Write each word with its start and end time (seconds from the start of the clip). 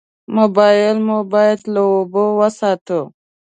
موبایل 0.37 0.97
مو 1.07 1.17
باید 1.31 1.59
له 1.73 1.81
اوبو 1.93 2.25
وساتو. 2.39 3.01